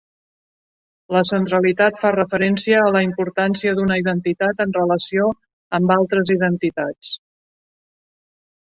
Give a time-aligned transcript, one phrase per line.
[1.15, 5.31] La centralitat fa referència a la importància d'una identitat en relació
[5.81, 7.17] amb altres identitats.